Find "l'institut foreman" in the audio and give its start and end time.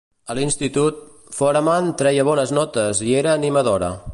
0.37-1.91